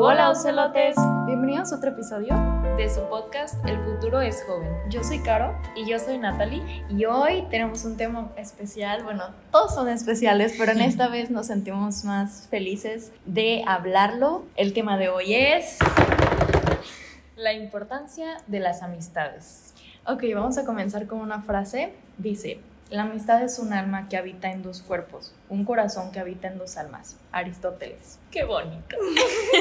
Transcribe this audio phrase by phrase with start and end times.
[0.00, 0.94] Hola ocelotes,
[1.26, 2.32] bienvenidos a otro episodio
[2.76, 4.70] de su podcast El futuro es joven.
[4.88, 9.74] Yo soy Caro y yo soy Natalie y hoy tenemos un tema especial, bueno, todos
[9.74, 14.44] son especiales, pero en esta vez nos sentimos más felices de hablarlo.
[14.54, 15.78] El tema de hoy es
[17.34, 19.74] la importancia de las amistades.
[20.06, 21.92] Ok, vamos a comenzar con una frase.
[22.18, 22.60] Dice,
[22.90, 26.58] la amistad es un alma que habita en dos cuerpos, un corazón que habita en
[26.58, 27.16] dos almas.
[27.32, 28.18] Aristóteles.
[28.30, 28.96] Qué bonito.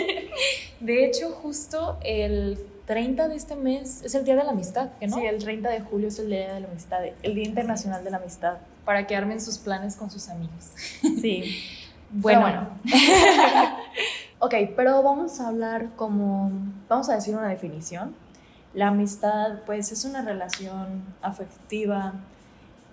[0.79, 5.17] de hecho, justo el 30 de este mes es el Día de la Amistad, ¿no?
[5.17, 8.11] Sí, el 30 de julio es el Día de la Amistad, el Día Internacional de
[8.11, 8.57] la Amistad.
[8.85, 10.71] Para que armen sus planes con sus amigos.
[11.21, 11.61] Sí.
[12.11, 12.39] bueno.
[12.39, 12.69] bueno.
[14.39, 16.52] ok, pero vamos a hablar como,
[16.88, 18.16] vamos a decir una definición.
[18.73, 22.13] La amistad, pues, es una relación afectiva,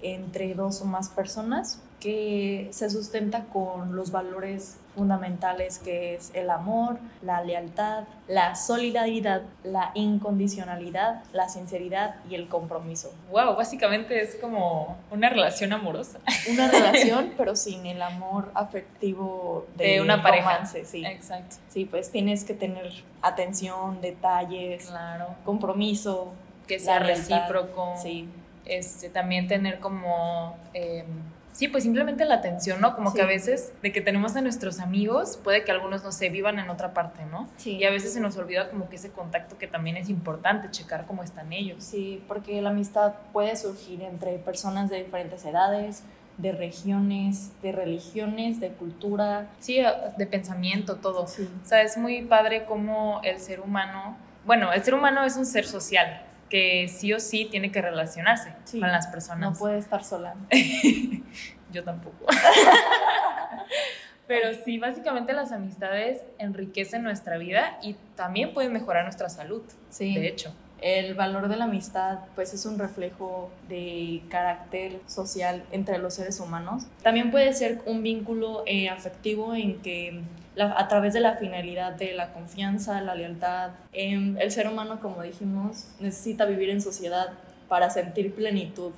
[0.05, 6.51] entre dos o más personas que se sustenta con los valores fundamentales que es el
[6.51, 13.11] amor, la lealtad, la solidaridad, la incondicionalidad, la sinceridad y el compromiso.
[13.31, 16.19] Wow, básicamente es como una relación amorosa.
[16.51, 20.67] Una relación, pero sin el amor afectivo de, una pareja.
[20.67, 21.07] sí.
[21.07, 21.57] Exacto.
[21.71, 22.93] Sí, pues tienes que tener
[23.23, 25.35] atención, detalles, claro.
[25.47, 26.35] compromiso,
[26.67, 27.95] que sea recíproco.
[28.01, 28.29] Sí
[28.67, 30.57] este, también tener como...
[30.73, 31.07] Em,
[31.53, 32.95] sí, pues simplemente la atención, ¿no?
[32.95, 36.29] Como que a veces de que tenemos a nuestros amigos, puede que algunos, no sé,
[36.29, 37.49] vivan en otra parte, ¿no?
[37.57, 37.77] Sí.
[37.77, 41.07] Y a veces se nos olvida como que ese contacto que también es importante, checar
[41.07, 41.85] cómo están ellos.
[41.85, 46.03] Sí, porque la amistad puede surgir entre personas de diferentes edades,
[46.39, 49.49] de regiones, de religiones, de cultura.
[49.61, 49.81] Sí,
[50.17, 51.27] de pensamiento, todo.
[51.27, 51.49] Sí.
[51.63, 55.47] O sea, es muy padre cómo el ser humano, bueno, el ser humano es un
[55.47, 56.23] ser social,
[56.55, 59.41] que sí o sí tiene que relacionarse con las personas.
[59.41, 60.37] No puede estar sola.
[61.73, 62.27] Yo tampoco.
[64.29, 69.63] Pero sí, básicamente las amistades enriquecen nuestra vida y también pueden mejorar nuestra salud.
[69.91, 70.15] Sí.
[70.15, 70.55] De hecho.
[70.81, 76.39] El valor de la amistad, pues, es un reflejo de carácter social entre los seres
[76.39, 76.87] humanos.
[77.03, 80.23] También puede ser un vínculo eh, afectivo en que
[80.59, 83.71] a través de la finalidad de la confianza, la lealtad.
[83.93, 87.31] Em, el ser humano, como dijimos, necesita vivir en sociedad
[87.69, 88.93] para sentir plenitud,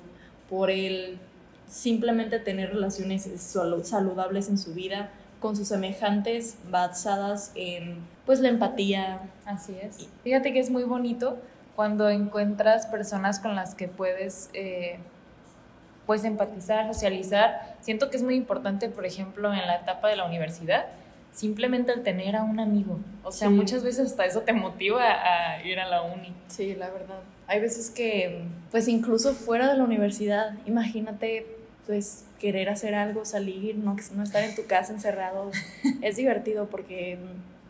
[0.49, 1.17] por el
[1.67, 3.29] simplemente tener relaciones
[3.83, 5.09] saludables en su vida
[5.39, 9.19] con sus semejantes basadas en pues la empatía.
[9.45, 10.07] Así es.
[10.23, 11.37] Fíjate que es muy bonito
[11.75, 14.99] cuando encuentras personas con las que puedes eh,
[16.05, 17.75] pues empatizar, socializar.
[17.81, 20.87] Siento que es muy importante, por ejemplo, en la etapa de la universidad,
[21.31, 22.99] simplemente el tener a un amigo.
[23.23, 26.33] O sea, muchas veces hasta eso te motiva a ir a la uni.
[26.47, 27.19] Sí, la verdad.
[27.47, 31.45] Hay veces que, pues incluso fuera de la universidad, imagínate,
[31.85, 35.51] pues querer hacer algo, salir, no, no estar en tu casa encerrado.
[36.01, 37.17] es divertido porque,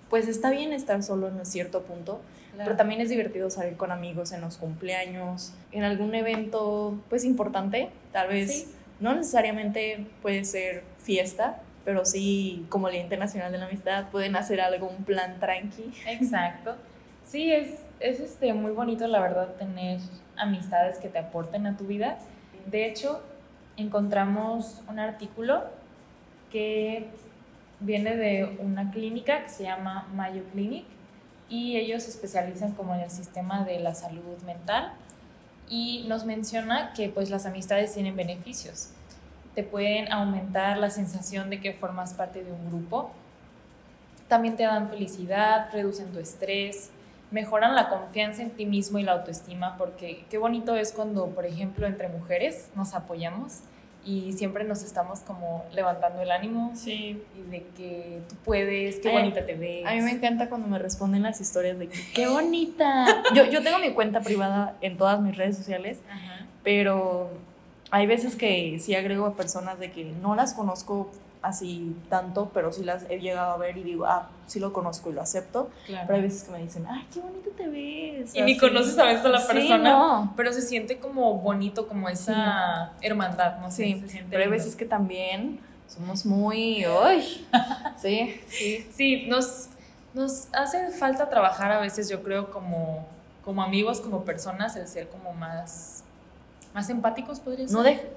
[0.10, 2.22] pues está bien estar solo en un cierto punto,
[2.58, 7.90] pero también es divertido salir con amigos en los cumpleaños, en algún evento, pues importante,
[8.12, 8.68] tal vez.
[9.00, 14.60] No necesariamente puede ser fiesta, pero sí, como Día Internacional de la Amistad, pueden hacer
[14.60, 15.90] algo, un plan tranqui.
[16.06, 16.76] Exacto.
[17.26, 20.02] Sí, es, es este, muy bonito, la verdad, tener
[20.36, 22.18] amistades que te aporten a tu vida.
[22.66, 23.24] De hecho,
[23.78, 25.64] encontramos un artículo
[26.52, 27.08] que
[27.80, 30.84] viene de una clínica que se llama Mayo Clinic
[31.48, 34.92] y ellos se especializan como en el sistema de la salud mental
[35.70, 38.90] y nos menciona que pues las amistades tienen beneficios
[39.58, 43.10] te pueden aumentar la sensación de que formas parte de un grupo.
[44.28, 46.92] También te dan felicidad, reducen tu estrés,
[47.32, 51.48] mejoran la confianza en ti mismo y la autoestima, porque qué bonito es cuando, por
[51.48, 53.62] ejemplo, entre mujeres nos apoyamos
[54.06, 57.20] y siempre nos estamos como levantando el ánimo sí.
[57.36, 59.88] y de que tú puedes, qué bonita te ves.
[59.88, 63.24] A mí me encanta cuando me responden las historias de que qué bonita.
[63.34, 65.98] yo, yo tengo mi cuenta privada en todas mis redes sociales,
[66.62, 67.32] pero
[67.92, 71.10] hay veces que sí agrego a personas de que no las conozco
[71.42, 75.10] así tanto, pero sí las he llegado a ver y digo, ah, sí lo conozco
[75.10, 75.70] y lo acepto.
[75.86, 78.36] Pero hay veces que me dicen, ay, qué bonito te ves.
[78.36, 82.92] Y ni conoces a veces a la persona, pero se siente como bonito, como esa
[83.02, 84.02] hermandad, no sé.
[84.08, 87.22] Sí, pero hay veces que también somos muy, uy,
[88.02, 88.88] sí, sí.
[88.92, 89.70] Sí, nos,
[90.14, 93.06] nos hace falta trabajar a veces, yo creo, como,
[93.46, 96.04] como amigos, como personas, el ser como más
[96.74, 97.76] más empáticos podría ser.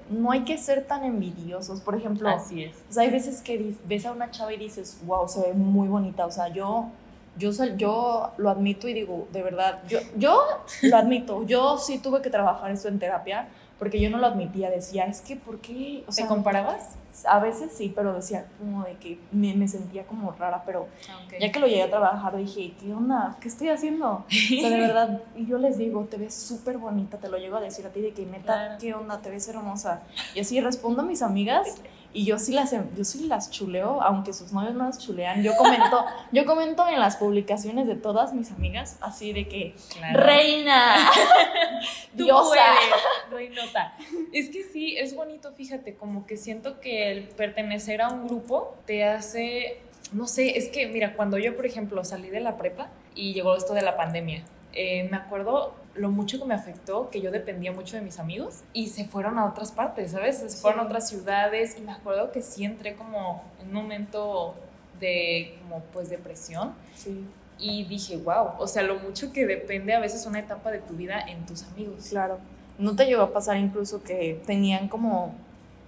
[0.09, 2.29] No, no hay que ser tan envidiosos, por ejemplo.
[2.29, 2.75] Así es.
[2.89, 5.87] O sea, hay veces que ves a una chava y dices, wow, se ve muy
[5.87, 6.25] bonita.
[6.25, 6.89] O sea, yo,
[7.37, 10.43] yo, yo lo admito y digo, de verdad, yo, yo
[10.83, 11.45] lo admito.
[11.45, 13.47] Yo sí tuve que trabajar esto en terapia
[13.81, 16.03] porque yo no lo admitía, decía, es que, ¿por qué?
[16.07, 16.99] O sea, ¿Te comparabas?
[17.25, 21.27] A veces sí, pero decía como de que me, me sentía como rara, pero ah,
[21.39, 23.35] ya que lo llegué a trabajar dije, ¿qué onda?
[23.41, 24.23] ¿Qué estoy haciendo?
[24.27, 27.57] o sea, de verdad, y yo les digo, te ves súper bonita, te lo llego
[27.57, 29.19] a decir a ti de que neta, ¿qué onda?
[29.19, 30.03] Te ves hermosa.
[30.35, 31.81] Y así respondo a mis amigas
[32.13, 35.43] y yo sí las, yo sí las chuleo, aunque sus novios no las chulean.
[35.43, 39.75] Yo comento, yo comento en las publicaciones de todas mis amigas, así de que,
[40.13, 41.09] reina,
[42.13, 42.73] diosa.
[43.31, 43.95] reinota.
[44.33, 48.75] Es que sí, es bonito, fíjate, como que siento que el pertenecer a un grupo
[48.85, 49.79] te hace,
[50.11, 53.55] no sé, es que, mira, cuando yo, por ejemplo, salí de la prepa y llegó
[53.55, 54.43] esto de la pandemia,
[54.73, 58.61] eh, me acuerdo lo mucho que me afectó, que yo dependía mucho de mis amigos
[58.73, 60.37] y se fueron a otras partes, ¿sabes?
[60.37, 64.55] Se fueron a otras ciudades y me acuerdo que sí entré como en un momento
[64.99, 66.73] de como pues depresión.
[66.95, 67.25] Sí.
[67.59, 70.93] Y dije, wow, o sea, lo mucho que depende a veces una etapa de tu
[70.95, 72.07] vida en tus amigos.
[72.09, 72.39] Claro.
[72.77, 75.35] ¿No te llegó a pasar incluso que tenían como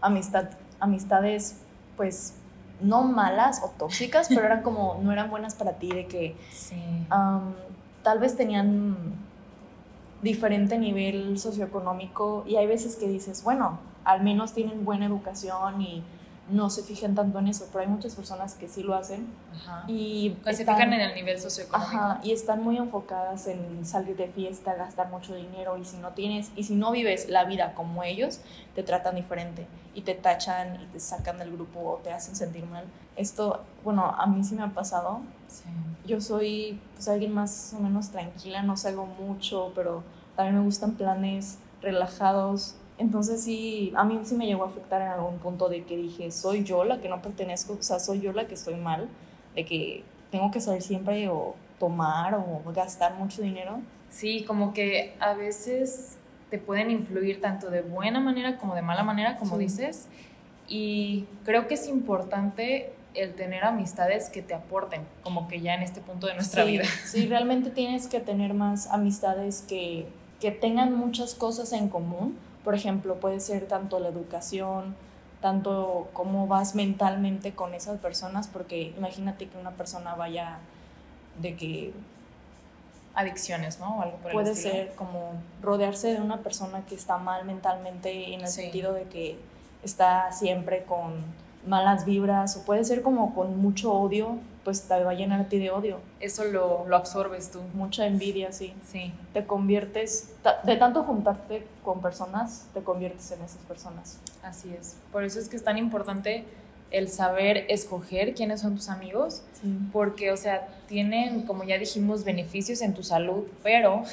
[0.01, 1.55] amistad, amistades
[1.95, 2.35] pues
[2.81, 6.75] no malas o tóxicas, pero eran como, no eran buenas para ti, de que sí.
[8.03, 8.97] tal vez tenían
[10.23, 16.03] diferente nivel socioeconómico y hay veces que dices, bueno, al menos tienen buena educación y
[16.49, 19.27] no se fijan tanto en eso, pero hay muchas personas que sí lo hacen
[19.87, 24.75] y se fijan en el nivel socioeconómico y están muy enfocadas en salir de fiesta,
[24.75, 28.41] gastar mucho dinero y si no tienes y si no vives la vida como ellos,
[28.75, 32.65] te tratan diferente y te tachan y te sacan del grupo o te hacen sentir
[32.65, 32.83] mal.
[33.15, 35.21] Esto, bueno, a mí sí me ha pasado.
[36.05, 40.03] Yo soy pues alguien más o menos tranquila, no salgo mucho, pero
[40.35, 45.09] también me gustan planes relajados entonces sí, a mí sí me llegó a afectar en
[45.09, 48.31] algún punto de que dije, soy yo la que no pertenezco, o sea, soy yo
[48.31, 49.09] la que estoy mal,
[49.55, 53.81] de que tengo que salir siempre o tomar o gastar mucho dinero.
[54.09, 56.17] Sí, como que a veces
[56.49, 60.07] te pueden influir tanto de buena manera como de mala manera, como dices,
[60.67, 65.83] y creo que es importante el tener amistades que te aporten, como que ya en
[65.83, 66.85] este punto de nuestra vida.
[67.05, 70.07] Sí, realmente tienes que tener más amistades que,
[70.39, 74.95] que tengan muchas cosas en común por ejemplo, puede ser tanto la educación,
[75.41, 80.59] tanto cómo vas mentalmente con esas personas, porque imagínate que una persona vaya
[81.41, 81.93] de que...
[83.15, 84.01] Adicciones, ¿no?
[84.01, 88.47] algo por puede ser como rodearse de una persona que está mal mentalmente en el
[88.47, 89.37] sentido de que
[89.83, 91.23] está siempre con
[91.67, 95.49] malas vibras o puede ser como con mucho odio, pues te va a llenar a
[95.49, 95.99] ti de odio.
[96.19, 97.61] Eso lo, lo absorbes tú.
[97.73, 98.73] Mucha envidia, sí.
[98.89, 99.13] Sí.
[99.33, 100.33] Te conviertes,
[100.63, 104.19] de tanto juntarte con personas, te conviertes en esas personas.
[104.41, 104.97] Así es.
[105.11, 106.45] Por eso es que es tan importante
[106.91, 109.41] el saber escoger quiénes son tus amigos,
[109.91, 114.03] porque, o sea, tienen, como ya dijimos, beneficios en tu salud, pero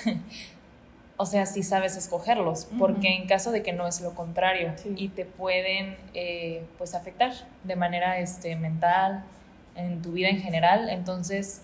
[1.19, 5.09] o sea, si sabes escogerlos, porque en caso de que no es lo contrario y
[5.09, 7.33] te pueden eh, pues afectar
[7.65, 9.25] de manera este, mental,
[9.75, 11.63] en tu vida en general, entonces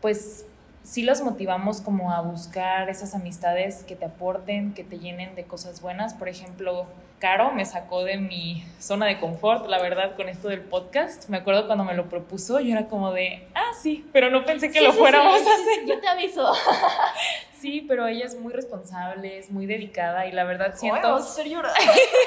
[0.00, 0.46] pues
[0.82, 5.44] sí los motivamos como a buscar esas amistades que te aporten, que te llenen de
[5.44, 6.86] cosas buenas, por ejemplo,
[7.18, 11.30] Caro me sacó de mi zona de confort, la verdad, con esto del podcast.
[11.30, 14.70] Me acuerdo cuando me lo propuso, yo era como de, ah, sí, pero no pensé
[14.70, 15.86] que lo fuéramos a hacer.
[15.86, 16.52] Yo te aviso.
[17.64, 21.18] sí, pero ella es muy responsable, es muy dedicada y la verdad siento...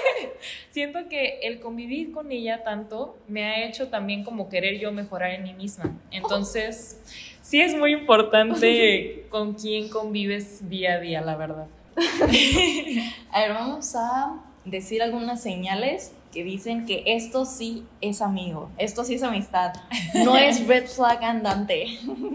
[0.71, 5.29] siento que el convivir con ella tanto me ha hecho también como querer yo mejorar
[5.29, 5.95] en mí misma.
[6.09, 6.99] Entonces,
[7.43, 11.67] sí es muy importante con quién convives día a día, la verdad.
[13.31, 19.03] a ver, vamos a decir algunas señales que dicen que esto sí es amigo, esto
[19.03, 19.73] sí es amistad,
[20.13, 21.85] no es red flag andante.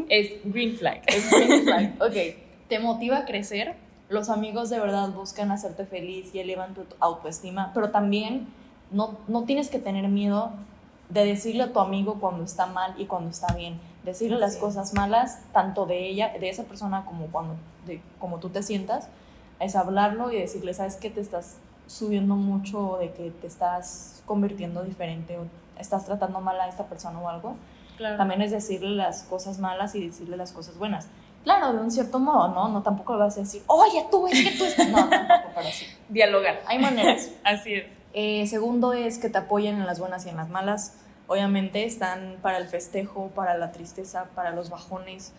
[0.09, 1.03] Es green flag.
[1.07, 1.95] Es green flag.
[2.01, 2.42] Ok,
[2.73, 3.75] te motiva a crecer.
[4.09, 8.49] Los amigos de verdad buscan hacerte feliz y elevan tu autoestima, pero también
[8.91, 10.53] no, no tienes que tener miedo
[11.11, 13.79] de decirle a tu amigo cuando está mal y cuando está bien.
[14.05, 18.49] Decirle las cosas malas, tanto de ella, de esa persona, como cuando de, como tú
[18.49, 19.07] te sientas,
[19.61, 21.11] es hablarlo y decirle, ¿sabes qué?
[21.11, 25.45] Te estás subiendo mucho de que te estás convirtiendo diferente o
[25.79, 27.55] estás tratando mal a esta persona o algo.
[27.99, 31.09] También es decirle las cosas malas y decirle las cosas buenas.
[31.45, 32.69] Claro, de un cierto modo, ¿no?
[32.69, 34.89] No tampoco le vas a decir, oye, tú es que tú estás.
[34.89, 35.87] No, tampoco para así.
[36.09, 36.61] Dialogar.
[36.67, 37.31] Hay maneras.
[37.45, 37.87] así es.
[38.15, 40.95] Eh, segundo es que te apoyen en las buenas y en las malas.
[41.27, 45.33] Obviamente están para el festejo, para la tristeza, para los bajones.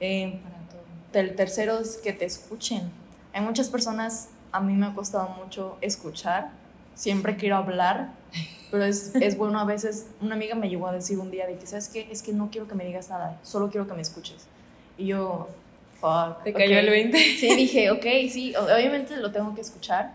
[0.00, 1.20] Eh, para todo.
[1.20, 2.90] El tercero es que te escuchen.
[3.32, 6.50] Hay muchas personas a mí me ha costado mucho escuchar,
[6.94, 8.12] siempre quiero hablar,
[8.70, 11.56] pero es, es, bueno a veces, una amiga me llegó a decir un día de
[11.56, 12.08] que, ¿sabes qué?
[12.10, 14.46] Es que no quiero que me digas nada, solo quiero que me escuches.
[15.00, 15.48] Y yo,
[16.00, 16.42] fuck.
[16.44, 17.18] ¿Te cayó el 20?
[17.18, 20.12] Sí, dije, ok, sí, obviamente lo tengo que escuchar,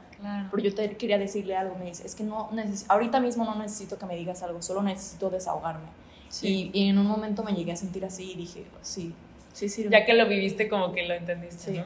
[0.51, 2.51] Pero yo te quería decirle algo, me dice, es que no
[2.87, 5.87] ahorita mismo no necesito que me digas algo, solo necesito desahogarme.
[6.41, 9.13] Y, y, en un momento me llegué a sentir así y dije, sí,
[9.53, 11.85] sí sí Ya que lo viviste como que lo entendiste, ¿no?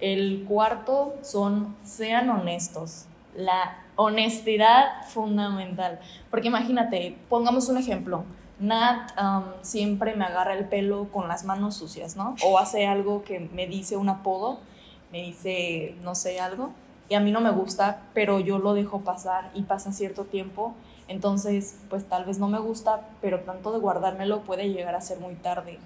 [0.00, 3.04] El cuarto son, sean honestos.
[3.36, 6.00] La honestidad fundamental.
[6.30, 8.24] Porque imagínate, pongamos un ejemplo.
[8.58, 9.12] Nat
[9.62, 12.34] siempre me agarra el pelo con las manos sucias, ¿no?
[12.44, 14.58] O hace algo que me dice un apodo,
[15.12, 16.70] me dice, no sé, algo,
[17.08, 20.74] y a mí no me gusta, pero yo lo dejo pasar y pasa cierto tiempo.
[21.06, 25.18] Entonces, pues tal vez no me gusta, pero tanto de guardármelo puede llegar a ser
[25.20, 25.78] muy tarde.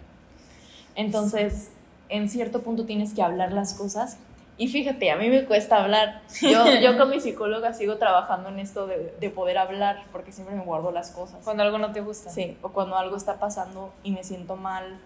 [0.97, 1.71] Entonces,
[2.09, 4.17] en cierto punto tienes que hablar las cosas
[4.59, 6.23] y fíjate, a mí me cuesta hablar.
[6.41, 10.55] Yo, yo con mi psicóloga sigo trabajando en esto de, de, poder hablar, porque siempre
[10.55, 11.41] me guardo las cosas.
[11.43, 12.31] Cuando algo no te gusta.
[12.31, 15.01] Sí, o cuando algo está pasando y me siento mal.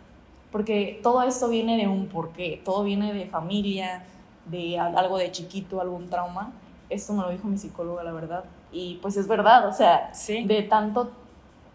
[0.51, 4.05] Porque todo esto viene de un porqué, todo viene de familia,
[4.47, 6.53] de algo de chiquito, algún trauma.
[6.89, 8.45] Esto me lo dijo mi psicóloga, la verdad.
[8.73, 10.45] Y pues es verdad, o sea, ¿Sí?
[10.45, 11.11] de tanto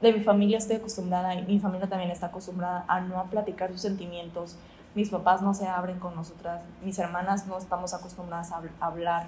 [0.01, 3.81] de mi familia estoy acostumbrada y mi familia también está acostumbrada a no platicar sus
[3.81, 4.57] sentimientos,
[4.95, 9.27] mis papás no se abren con nosotras, mis hermanas no estamos acostumbradas a hablar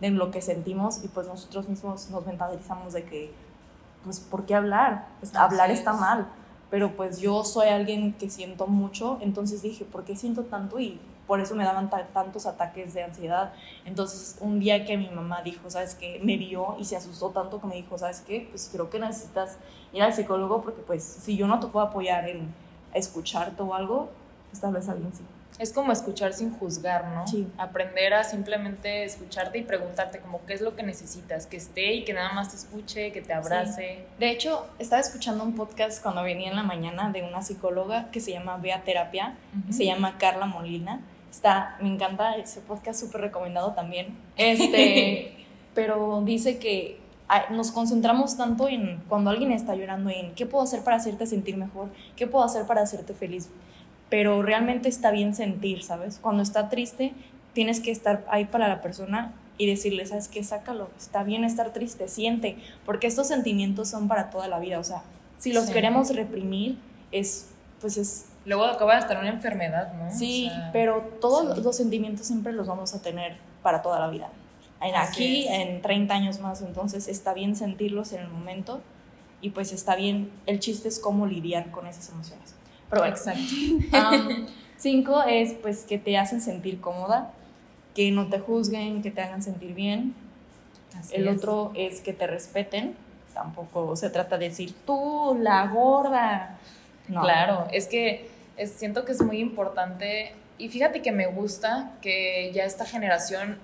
[0.00, 3.32] de lo que sentimos y pues nosotros mismos nos mentalizamos de que,
[4.04, 5.06] pues, ¿por qué hablar?
[5.20, 6.28] Pues, hablar está mal,
[6.70, 10.80] pero pues yo soy alguien que siento mucho, entonces dije, ¿por qué siento tanto?
[10.80, 13.52] Y por eso me daban tantos ataques de ansiedad.
[13.86, 16.20] Entonces, un día que mi mamá dijo, ¿sabes qué?
[16.22, 18.46] Me vio y se asustó tanto que me dijo, ¿sabes qué?
[18.50, 19.56] Pues creo que necesitas
[19.92, 22.52] ir al psicólogo porque pues si yo no te puedo apoyar en
[22.92, 24.10] escucharte o algo,
[24.54, 25.24] pues, tal vez alguien sí.
[25.58, 27.26] Es como escuchar sin juzgar, ¿no?
[27.26, 27.46] Sí.
[27.58, 32.04] Aprender a simplemente escucharte y preguntarte como qué es lo que necesitas, que esté y
[32.04, 34.04] que nada más te escuche, que te abrace.
[34.18, 38.20] De hecho, estaba escuchando un podcast cuando venía en la mañana de una psicóloga que
[38.20, 39.36] se llama Bea Terapia,
[39.70, 41.00] se llama Carla Molina.
[41.30, 44.16] Está, me encanta ese podcast, súper recomendado también.
[44.36, 47.00] Este, pero dice que
[47.50, 51.56] nos concentramos tanto en cuando alguien está llorando en qué puedo hacer para hacerte sentir
[51.56, 53.50] mejor, qué puedo hacer para hacerte feliz
[54.10, 56.18] pero realmente está bien sentir, ¿sabes?
[56.20, 57.12] Cuando está triste,
[57.52, 60.42] tienes que estar ahí para la persona y decirle, ¿sabes qué?
[60.42, 64.84] Sácalo, está bien estar triste, siente, porque estos sentimientos son para toda la vida, o
[64.84, 65.02] sea,
[65.38, 66.78] si los queremos reprimir,
[67.12, 68.26] es, pues es...
[68.44, 70.10] Luego acaba de estar una enfermedad, ¿no?
[70.10, 74.30] Sí, pero todos los sentimientos siempre los vamos a tener para toda la vida.
[74.80, 78.82] En aquí, en 30 años más, entonces está bien sentirlos en el momento
[79.40, 82.54] y pues está bien, el chiste es cómo lidiar con esas emociones.
[82.90, 83.42] Pero Exacto.
[84.76, 87.32] cinco es pues que te hacen sentir cómoda,
[87.94, 90.14] que no te juzguen, que te hagan sentir bien.
[91.12, 92.94] el otro es que te respeten.
[93.32, 96.58] Tampoco se trata de decir tú, la gorda.
[97.06, 98.30] Claro, es que
[98.66, 103.58] siento que es muy importante y fíjate que me gusta que ya esta generación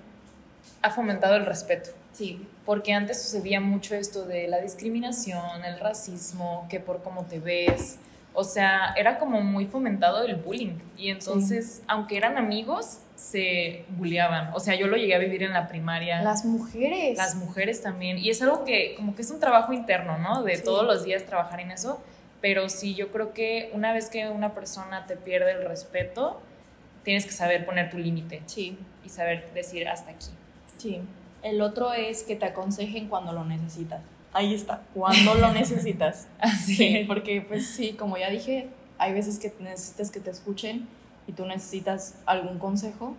[0.81, 1.91] ha fomentado el respeto.
[2.13, 2.45] Sí.
[2.65, 7.97] Porque antes sucedía mucho esto de la discriminación, el racismo, que por cómo te ves,
[8.33, 10.77] o sea, era como muy fomentado el bullying.
[10.97, 14.51] Y entonces, aunque eran amigos, se bulleaban.
[14.53, 16.21] O sea, yo lo llegué a vivir en la primaria.
[16.21, 17.17] Las mujeres.
[17.17, 18.17] Las mujeres también.
[18.17, 20.43] Y es algo que como que es un trabajo interno, ¿no?
[20.43, 22.01] De todos los días trabajar en eso.
[22.39, 26.41] Pero sí, yo creo que una vez que una persona te pierde el respeto,
[27.03, 28.41] tienes que saber poner tu límite.
[28.45, 28.77] Sí.
[29.03, 30.27] Y saber decir hasta aquí.
[30.77, 31.01] Sí.
[31.43, 34.01] El otro es que te aconsejen cuando lo necesitas
[34.33, 36.27] ahí está, cuando lo necesitas.
[36.39, 36.75] Así.
[36.75, 40.87] Sí, porque pues sí, como ya dije, hay veces que necesitas que te escuchen
[41.27, 43.15] y tú necesitas algún consejo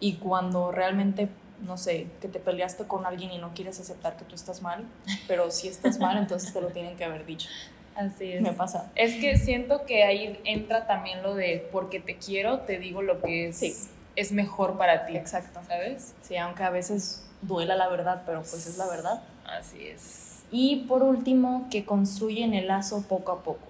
[0.00, 1.28] y cuando realmente,
[1.62, 4.84] no sé, que te peleaste con alguien y no quieres aceptar que tú estás mal,
[5.26, 7.48] pero si estás mal, entonces te lo tienen que haber dicho.
[7.96, 8.40] Así es.
[8.42, 8.92] Me pasa.
[8.94, 13.20] Es que siento que ahí entra también lo de porque te quiero, te digo lo
[13.20, 15.16] que es, es mejor para ti.
[15.16, 15.60] Exacto.
[15.66, 16.14] ¿Sabes?
[16.22, 19.22] Sí, aunque a veces duela la verdad, pero pues es la verdad.
[19.46, 20.42] Así es.
[20.50, 23.66] Y por último, que construyen el lazo poco a poco.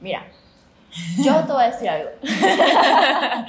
[0.00, 0.26] Mira,
[1.24, 2.10] yo te voy a decir algo.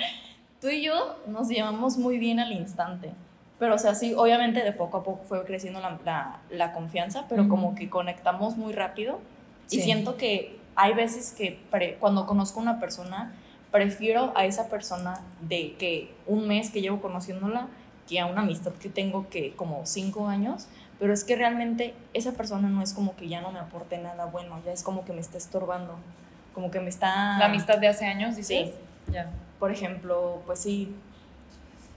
[0.62, 3.12] Tú y yo nos llevamos muy bien al instante.
[3.60, 7.50] Pero, o sea, sí, obviamente de poco a poco fue creciendo la, la, confianza, pero
[7.50, 9.20] como que conectamos muy rápido.
[9.72, 11.60] Y siento que hay veces que
[12.00, 13.34] cuando conozco a una persona,
[13.72, 17.68] prefiero a esa persona de que un mes que llevo conociéndola
[18.08, 20.68] que a una amistad que tengo que como cinco años,
[21.00, 24.26] pero es que realmente esa persona no es como que ya no me aporte nada
[24.26, 25.96] bueno, ya es como que me está estorbando,
[26.54, 27.38] como que me está...
[27.38, 28.70] La amistad de hace años, dices.
[28.70, 29.14] Sí.
[29.14, 29.30] Ya.
[29.60, 30.96] Por ejemplo, pues sí.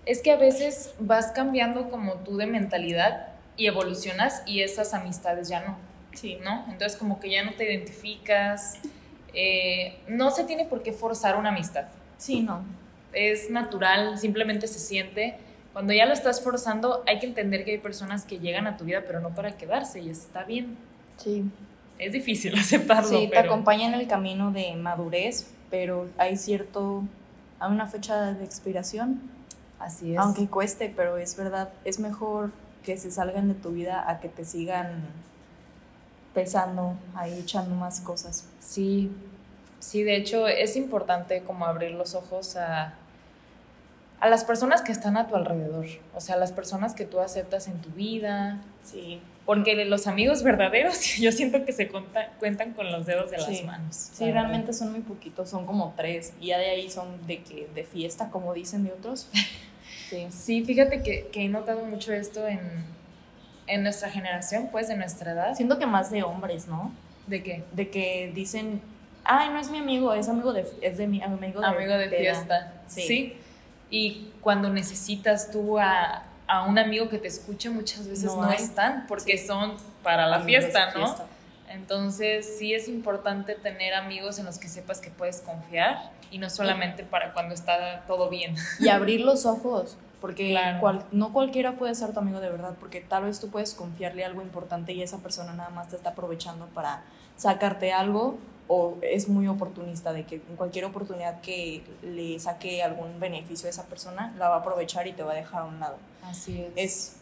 [0.05, 5.49] Es que a veces vas cambiando como tú de mentalidad y evolucionas y esas amistades
[5.49, 5.77] ya no.
[6.13, 6.39] Sí.
[6.43, 6.65] ¿No?
[6.71, 8.79] Entonces como que ya no te identificas.
[9.33, 11.87] Eh, no se tiene por qué forzar una amistad.
[12.19, 12.63] Sí, no.
[13.13, 15.39] Es natural, simplemente se siente
[15.73, 18.85] Cuando ya lo estás forzando, hay que entender que hay personas que llegan a tu
[18.85, 20.77] vida, pero no para quedarse, y está bien.
[21.17, 21.45] Sí.
[21.99, 23.09] Es difícil aceptarlo.
[23.09, 23.53] Sí, te pero...
[23.53, 27.05] acompaña en el camino de madurez, pero hay cierto,
[27.61, 29.21] hay una fecha de expiración,
[29.79, 30.19] Así es.
[30.19, 32.51] aunque cueste, pero es verdad, es mejor
[32.83, 35.05] que se salgan de tu vida a que te sigan
[36.35, 38.47] pesando, ahí echando más cosas.
[38.61, 39.11] Sí,
[39.79, 42.95] sí, de hecho es importante como abrir los ojos a,
[44.21, 47.69] a las personas que están a tu alrededor, o sea, las personas que tú aceptas
[47.69, 49.21] en tu vida, Sí.
[49.47, 53.65] porque los amigos verdaderos yo siento que se conta- cuentan con los dedos de las
[53.65, 53.97] manos.
[53.97, 54.41] Sí, la verdad.
[54.43, 57.85] realmente son muy poquitos, son como tres, y ya de ahí son de que de
[57.85, 59.29] fiesta, como dicen de otros.
[60.09, 60.27] Sí.
[60.31, 62.59] Sí, fíjate que, que he notado mucho esto en,
[63.69, 65.55] en nuestra generación, pues, de nuestra edad.
[65.55, 66.93] Siento que más de hombres, ¿no?
[67.29, 67.63] ¿De qué?
[67.73, 68.81] De que dicen,
[69.23, 72.09] ay, no es mi amigo, es amigo de, es de mi amigo de, Amigo de
[72.09, 72.19] peda".
[72.19, 72.73] fiesta.
[72.89, 73.03] Sí.
[73.03, 73.37] Sí.
[73.91, 79.07] Y cuando necesitas tú a, a un amigo que te escuche, muchas veces No están
[79.09, 79.47] porque Sí.
[79.47, 81.07] son para la Amigos fiesta, ¿no?
[81.07, 81.27] fiesta.
[81.69, 86.51] Entonces sí es importante tener amigos en los que sepas que puedes confiar y no
[86.51, 88.55] solamente para cuando está todo bien.
[88.81, 90.81] Y abrir los ojos, porque Claro.
[90.81, 94.25] cual- no cualquiera puede ser tu amigo de verdad, porque tal vez tú puedes confiarle
[94.25, 97.03] algo importante y esa persona nada más te está aprovechando para
[97.37, 98.39] sacarte algo
[98.73, 103.71] o es muy oportunista de que en cualquier oportunidad que le saque algún beneficio a
[103.71, 105.97] esa persona, la va a aprovechar y te va a dejar a un lado.
[106.23, 106.73] Así es.
[106.77, 107.17] Es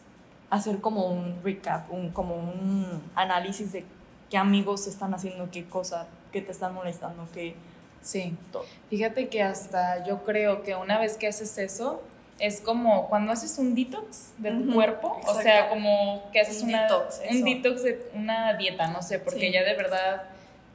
[0.51, 3.87] hacer como un recap, un, como un análisis de
[4.29, 7.55] qué amigos están haciendo qué cosa, qué te están molestando, qué
[8.03, 8.37] Sí.
[8.53, 8.65] todo.
[8.91, 12.03] Fíjate que hasta yo creo que una vez que haces eso,
[12.39, 16.69] es como cuando haces un detox de tu cuerpo, o sea, como que haces Un
[16.69, 19.53] una, detox, un detox de una dieta, no sé, porque Sí.
[19.53, 20.23] ya de verdad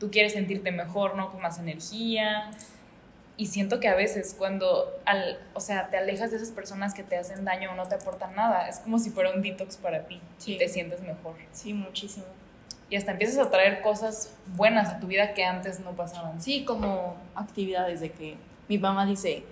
[0.03, 1.31] tú quieres sentirte mejor, ¿no?
[1.31, 2.51] Con más energía.
[3.37, 7.03] Y siento que a veces cuando, al, o sea, te alejas de esas personas que
[7.03, 10.05] te hacen daño o no te aportan nada, es como si fuera un detox para
[10.05, 10.55] ti Sí.
[10.55, 11.35] y te sientes mejor.
[11.53, 12.25] Sí, muchísimo.
[12.89, 16.41] Y hasta empiezas a traer cosas buenas a tu vida que antes no pasaban.
[16.41, 18.35] Sí, como actividades de que
[18.67, 19.43] mi mamá dice,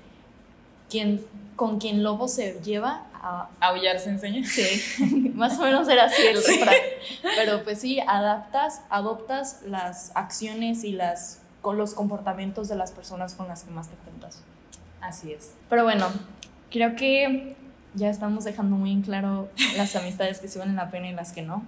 [0.89, 4.45] quien, con quien lobo se lleva, a, Aullar se enseña.
[4.45, 6.75] sí, más o menos era así el refrán.
[7.35, 13.35] Pero pues sí, adaptas, adoptas las acciones y las, con los comportamientos de las personas
[13.35, 14.43] con las que más te juntas.
[15.01, 15.53] Así es.
[15.69, 16.07] Pero bueno,
[16.69, 17.55] creo que
[17.93, 21.31] ya estamos dejando muy en claro las amistades que sí valen la pena y las
[21.31, 21.63] que no.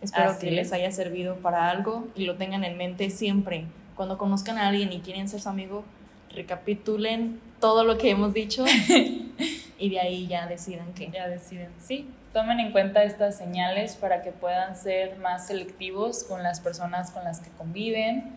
[0.00, 0.72] Espero Así que les es.
[0.72, 3.64] haya servido para algo y lo tengan en mente siempre.
[3.96, 5.84] Cuando conozcan a alguien y quieren ser su amigo,
[6.30, 8.64] recapitulen todo lo que hemos dicho
[9.78, 11.10] y de ahí ya decidan qué.
[11.12, 11.70] Ya deciden.
[11.80, 17.10] Sí, tomen en cuenta estas señales para que puedan ser más selectivos con las personas
[17.10, 18.32] con las que conviven.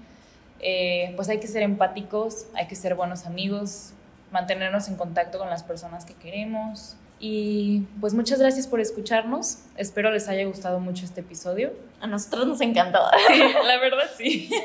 [0.59, 3.93] Eh, pues hay que ser empáticos, hay que ser buenos amigos,
[4.31, 6.95] mantenernos en contacto con las personas que queremos.
[7.19, 9.59] Y pues muchas gracias por escucharnos.
[9.77, 11.71] Espero les haya gustado mucho este episodio.
[11.99, 12.99] A nosotros nos encantó.
[13.27, 14.49] Sí, la verdad sí.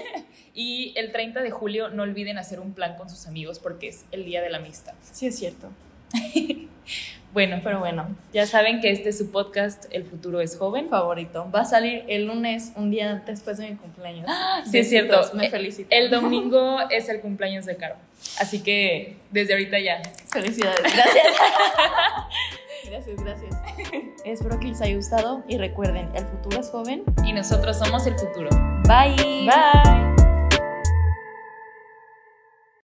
[0.59, 4.07] Y el 30 de julio no olviden hacer un plan con sus amigos porque es
[4.11, 4.95] el Día de la Amistad.
[5.13, 5.69] Sí, es cierto.
[7.33, 10.89] Bueno, Pero bueno, ya saben que este es su podcast El futuro es joven.
[10.89, 11.51] favorito.
[11.55, 14.27] Va a salir el lunes, un día después de mi cumpleaños.
[14.71, 15.21] Sí, es cierto.
[15.35, 15.89] Me Eh, felicito.
[15.91, 17.97] El domingo es el cumpleaños de Caro.
[18.41, 20.01] Así que desde ahorita ya.
[20.33, 20.81] Felicidades.
[20.81, 21.27] Gracias.
[22.91, 23.55] gracias, gracias.
[24.25, 27.03] Espero que les haya gustado y recuerden, el futuro es joven.
[27.27, 28.49] Y nosotros somos el futuro.
[28.89, 29.47] Bye.
[29.47, 30.26] Bye.